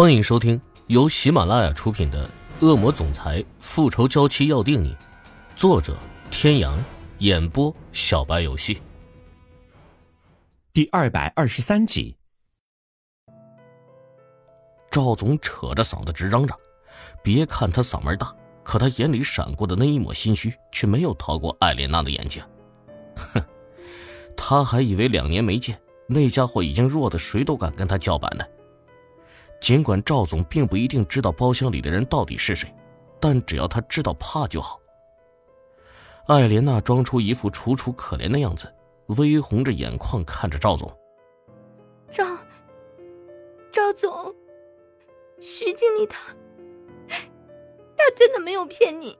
[0.00, 2.24] 欢迎收听由喜马拉雅出品的
[2.64, 4.90] 《恶魔总裁复仇娇妻要定你》，
[5.56, 5.96] 作者：
[6.30, 6.78] 天阳，
[7.18, 8.80] 演播：小白游戏。
[10.72, 12.16] 第二百二十三集，
[14.88, 16.56] 赵总扯着嗓子直嚷嚷
[17.20, 22.40] ：“别看他嗓门大，可他眼里闪过的那一抹心虚，却没有逃过艾莲娜的眼睛。
[23.16, 23.42] 哼，
[24.36, 25.76] 他还以为两年没见，
[26.06, 28.44] 那家伙已经弱的谁都敢跟他叫板呢。”
[29.68, 32.74] 尽管赵总并不一定知道包厢里的人到底是谁，
[33.20, 34.80] 但只要他知道怕就好。
[36.26, 38.66] 艾莲娜装出一副楚楚可怜的样子，
[39.18, 40.90] 微红着眼眶看着赵总。
[42.10, 42.24] 赵，
[43.70, 44.34] 赵总，
[45.38, 46.34] 徐经理他，
[47.06, 49.18] 他真的没有骗你，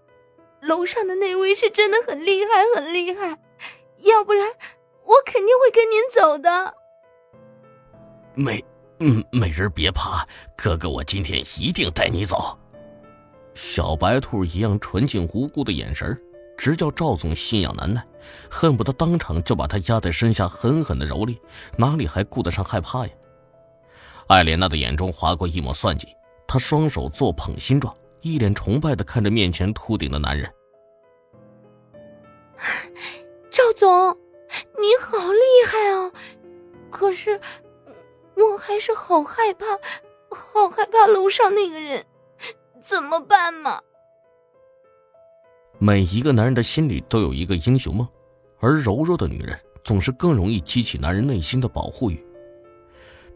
[0.62, 3.38] 楼上的那位是真的很厉害，很厉害，
[3.98, 4.48] 要不然
[5.04, 6.74] 我肯定会跟您走的。
[8.34, 8.64] 没。
[9.00, 10.26] 嗯，美人别怕，
[10.56, 12.58] 哥哥，我今天一定带你走。
[13.54, 16.20] 小白兔一样纯净无辜的眼神，
[16.56, 18.04] 直叫赵总心痒难耐，
[18.50, 21.38] 恨不得当场就把他压在身下狠狠的蹂躏，
[21.76, 23.12] 哪里还顾得上害怕呀？
[24.26, 26.08] 艾莲娜的眼中划过一抹算计，
[26.46, 30.52] 她双手做捧心状，一脸崇拜的看着面前秃顶的男人。
[33.50, 34.10] 赵总，
[34.76, 36.12] 你好厉害啊！
[36.90, 37.40] 可是。
[38.38, 39.66] 我还是好害怕，
[40.30, 42.04] 好害怕楼上那个人，
[42.80, 43.80] 怎么办嘛？
[45.78, 48.06] 每一个男人的心里都有一个英雄梦，
[48.60, 52.24] 而柔弱的女人总是更容易激起男人内心的保护欲。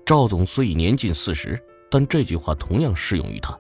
[0.05, 3.58] 赵总虽已年近四十，但这句话同样适用于他。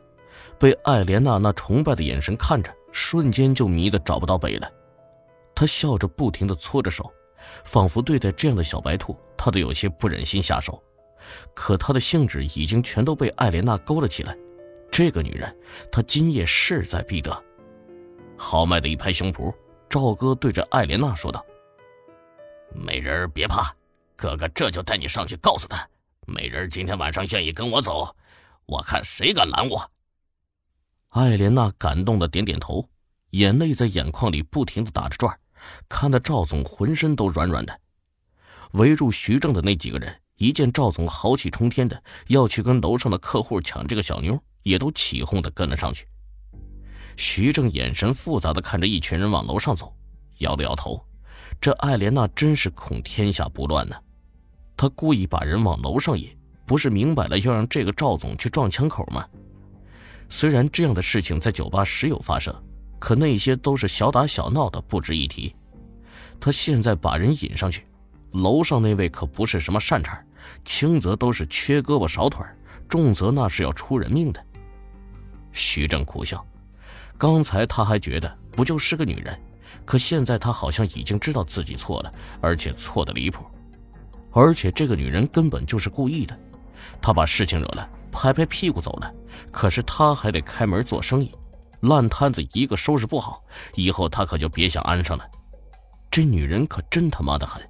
[0.58, 4.70] 被艾莲娜那崇拜的眼神看着，瞬间就迷得找不到北来。
[5.54, 7.12] 他笑着，不停的搓着手，
[7.64, 10.82] 仿佛对待这样的小白兔，他都有些不忍心下手。
[11.54, 14.36] 可他的兴致已经全都被艾莲娜勾了起来，
[14.90, 15.54] 这个女人，
[15.90, 17.44] 他今夜势在必得。
[18.36, 19.54] 豪迈的一拍胸脯，
[19.88, 21.44] 赵哥对着艾莲娜说道
[22.74, 23.74] ：“美人别怕，
[24.16, 25.88] 哥哥这就带你上去告诉他，
[26.26, 28.16] 美人今天晚上愿意跟我走，
[28.66, 29.90] 我看谁敢拦我。”
[31.10, 32.88] 艾莲娜感动的点点头，
[33.30, 35.38] 眼泪在眼眶里不停的打着转，
[35.88, 37.78] 看得赵总浑身都软软的。
[38.72, 40.21] 围住徐正的那几个人。
[40.36, 46.06] 一见赵总豪气冲天的要去跟楼上的客户抢这个小妞，也都起哄的跟了上去。
[47.16, 49.94] 徐正眼神复杂的看着一群人往楼上走，
[50.38, 51.00] 摇了摇头。
[51.60, 53.94] 这艾莲娜真是恐天下不乱呢。
[54.76, 59.24] 他故意把人往楼上引，不是明摆了要让这个赵总去撞枪口吗？
[60.28, 62.52] 虽然这样的事情在酒吧时有发生，
[62.98, 65.54] 可那些都是小打小闹的，不值一提。
[66.40, 67.86] 他现在把人引上去，
[68.32, 70.22] 楼上那位可不是什么善茬。
[70.64, 72.44] 轻则都是缺胳膊少腿
[72.88, 74.44] 重则那是要出人命的。
[75.52, 76.44] 徐正苦笑，
[77.18, 79.38] 刚才他还觉得不就是个女人，
[79.84, 83.44] 可现在他好像已经知道自己错了，而且错的离谱。
[84.32, 86.38] 而且这个女人根本就是故意的，
[87.00, 89.12] 她把事情惹了，拍拍屁股走了。
[89.50, 91.32] 可是他还得开门做生意，
[91.80, 93.42] 烂摊子一个收拾不好，
[93.74, 95.24] 以后他可就别想安生了。
[96.10, 97.62] 这女人可真他妈的狠，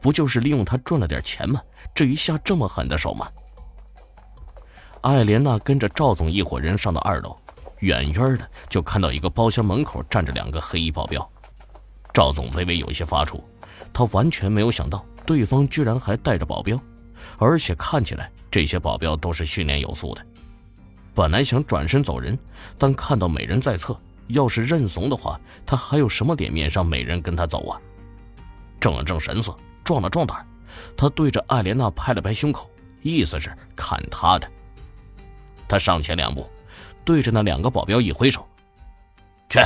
[0.00, 1.60] 不就是利用他赚了点钱吗？
[1.94, 3.28] 至于下这么狠的手吗？
[5.02, 7.36] 艾莲娜跟着赵总一伙人上到二楼，
[7.78, 11.28] 远远的就看到一个包厢门口站着两个黑衣保镖。
[12.12, 13.40] 赵总微微有些发怵，
[13.92, 16.80] 他完全没有想到对方居然还带着保镖，
[17.38, 20.26] 而且看起来这些保镖都是训练有素的。
[21.14, 22.38] 本来想转身走人，
[22.76, 23.98] 但看到美人在侧，
[24.28, 27.80] 要是认怂的话，他还有什么脸面让美人跟他走啊？
[28.80, 30.46] 正了正神色，壮了壮胆。
[30.96, 32.70] 他对着艾莲娜拍了拍胸口，
[33.02, 34.50] 意思是看他的。
[35.68, 36.48] 他上前两步，
[37.04, 38.46] 对着那两个保镖一挥手
[39.48, 39.58] ：“去，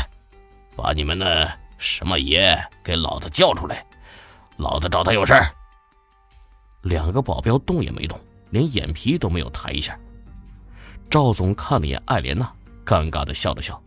[0.77, 3.85] 把你们那什么爷给老子叫出来，
[4.57, 5.35] 老子找他有事。”
[6.83, 8.19] 两个保镖动也没动，
[8.51, 9.99] 连眼皮都没有抬一下。
[11.11, 12.51] 赵总看了眼艾莲娜，
[12.85, 13.83] 尴尬的笑了笑，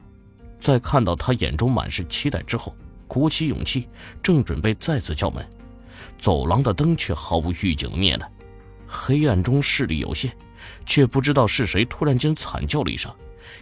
[0.59, 2.75] 在看到他眼中满是期待之后，
[3.07, 3.87] 鼓起勇气，
[4.21, 5.47] 正准备再次叫门。
[6.19, 8.29] 走廊的灯却毫无预警的灭了，
[8.87, 10.35] 黑暗中视力有限，
[10.85, 13.13] 却不知道是谁突然间惨叫了一声，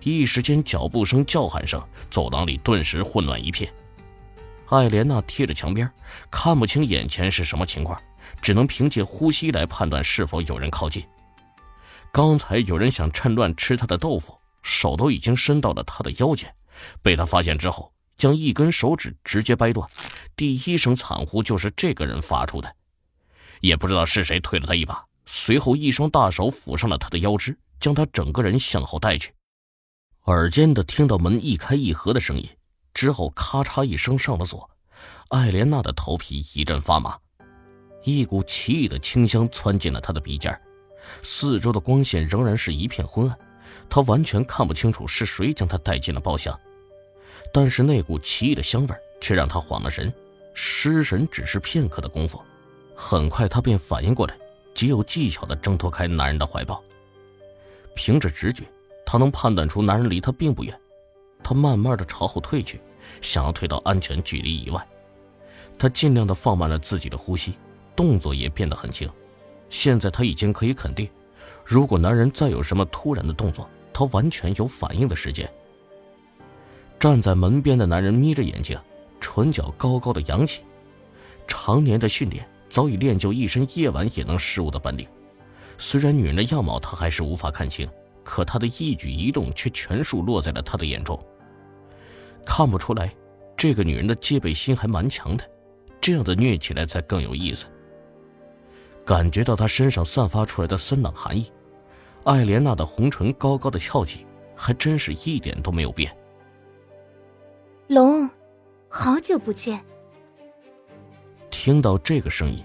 [0.03, 3.71] 一时间脚步声、叫喊声，走廊里顿时混乱一片。
[4.67, 5.91] 艾莲娜贴着墙边，
[6.29, 8.01] 看不清眼前是什么情况，
[8.41, 11.03] 只能凭借呼吸来判断是否有人靠近。
[12.11, 16.53] 刚才有人想趁乱吃她的豆腐，手都已经伸到了她的腰间，
[17.01, 17.91] 被她发现之后。
[18.17, 19.89] 将一根手指直接掰断，
[20.35, 22.75] 第一声惨呼就是这个人发出的，
[23.61, 29.33] 也不知道是谁推了他一把，随后一双大手抚上了他的腰肢，将他整个人向后带去。
[30.25, 32.47] 耳尖的听到门一开一合的声音，
[32.93, 34.69] 之后咔嚓一声上了锁。
[35.29, 37.17] 艾莲娜的头皮一阵发麻，
[38.03, 40.61] 一股奇异的清香窜进了她的鼻尖
[41.23, 43.39] 四周的光线仍然是一片昏暗，
[43.89, 46.57] 她完全看不清楚是谁将她带进了包厢。
[47.53, 50.13] 但是那股奇异的香味却让他慌了神，
[50.53, 52.41] 失神只是片刻的功夫，
[52.95, 54.37] 很快他便反应过来，
[54.73, 56.81] 极有技巧地挣脱开男人的怀抱。
[57.93, 58.63] 凭着直觉，
[59.05, 60.77] 他能判断出男人离他并不远，
[61.43, 62.79] 他慢慢地朝后退去，
[63.21, 64.85] 想要退到安全距离以外。
[65.77, 67.53] 他尽量地放慢了自己的呼吸，
[67.95, 69.09] 动作也变得很轻。
[69.69, 71.09] 现在他已经可以肯定，
[71.65, 75.51] 如果男人再有什么突然的动作，他完全有反应的时间。
[77.01, 78.79] 站在门边的男人眯着眼睛，
[79.19, 80.61] 唇角高高的扬起。
[81.47, 85.07] 常年的训练早已练就一身夜晚也能识物的本领。
[85.79, 87.89] 虽然女人的样貌他还是无法看清，
[88.23, 91.19] 可她的一举一动却全数落在了他的眼中。
[92.45, 93.11] 看不出来，
[93.57, 95.43] 这个女人的戒备心还蛮强的，
[95.99, 97.65] 这样的虐起来才更有意思。
[99.03, 101.51] 感觉到她身上散发出来的森冷寒意，
[102.25, 104.23] 艾莲娜的红唇高高的翘起，
[104.55, 106.15] 还真是一点都没有变。
[107.91, 108.29] 龙，
[108.87, 109.77] 好久不见。
[111.49, 112.63] 听到这个声音，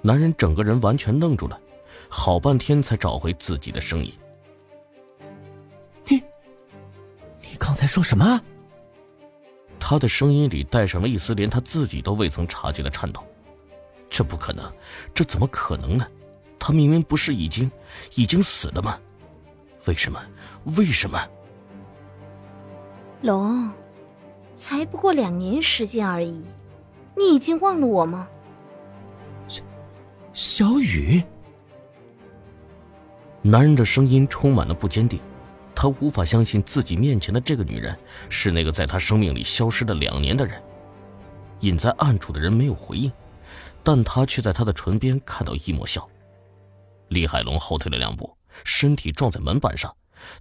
[0.00, 1.60] 男人整个人完全愣住了，
[2.08, 4.10] 好半天才找回自己的声音。
[6.08, 6.16] 你，
[7.42, 8.40] 你刚才说什么？
[9.78, 13.22] 他的声音里带上了一丝连他自己都未曾察觉的颤抖。
[14.08, 14.72] 这不可能，
[15.12, 16.06] 这怎么可能呢？
[16.58, 17.70] 他明明不是已经，
[18.14, 18.98] 已经死了吗？
[19.84, 20.18] 为什么？
[20.78, 21.22] 为什么？
[23.20, 23.70] 龙。
[24.54, 26.42] 才不过两年时间而已，
[27.16, 28.28] 你已经忘了我吗？
[30.32, 31.22] 小雨，
[33.42, 35.20] 男人的声音充满了不坚定，
[35.74, 37.94] 他无法相信自己面前的这个女人
[38.30, 40.62] 是那个在他生命里消失了两年的人。
[41.60, 43.12] 隐在暗处的人没有回应，
[43.82, 46.08] 但他却在他的唇边看到一抹笑。
[47.08, 48.34] 李海龙后退了两步，
[48.64, 49.94] 身体撞在门板上，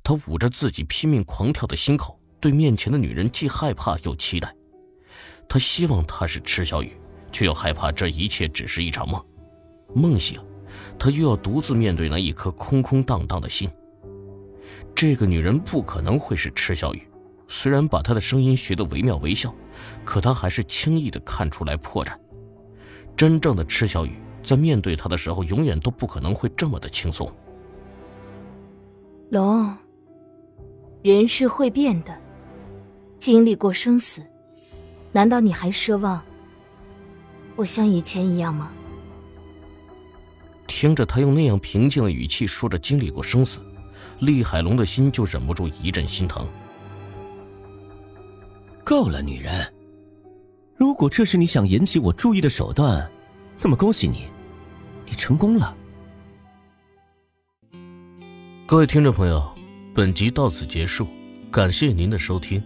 [0.03, 2.17] 他捂着自己拼命狂跳的心口。
[2.41, 4.53] 对面前的女人既害怕又期待，
[5.47, 6.97] 他希望她是池小雨，
[7.31, 9.23] 却又害怕这一切只是一场梦。
[9.93, 10.41] 梦醒，
[10.97, 13.69] 他又要独自面对那一颗空空荡荡的心。
[14.95, 17.07] 这个女人不可能会是池小雨，
[17.47, 19.53] 虽然把她的声音学得惟妙惟肖，
[20.03, 22.17] 可他还是轻易的看出来破绽。
[23.15, 27.31] 真正的池小雨在面对他的时候，永远都不可能会这么的轻松。
[29.29, 29.77] 龙，
[31.03, 32.20] 人是会变的。
[33.21, 34.19] 经历过生死，
[35.11, 36.19] 难道你还奢望
[37.55, 38.71] 我像以前一样吗？
[40.65, 43.59] 听着他用那样平静的语气说着经历过生死，
[44.21, 46.47] 厉海龙的心就忍不住一阵心疼。
[48.83, 49.71] 够了，女人！
[50.75, 53.07] 如果这是你想引起我注意的手段，
[53.61, 54.25] 那么恭喜你，
[55.05, 55.77] 你成功了。
[58.65, 59.47] 各位听众朋友，
[59.93, 61.05] 本集到此结束，
[61.51, 62.59] 感谢您的收听。